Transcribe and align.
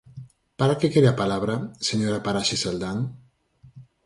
¿Para 0.59 0.77
que 0.79 0.91
quere 0.93 1.09
a 1.11 1.19
palabra, 1.21 1.55
señora 1.89 2.23
Paraxes 2.25 2.63
Aldán? 2.69 2.97